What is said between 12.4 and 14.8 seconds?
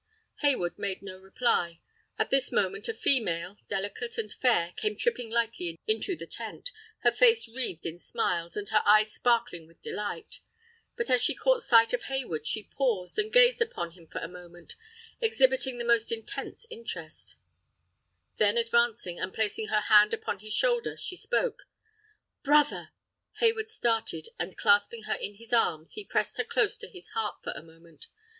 she paused, and gazed upon him for a moment,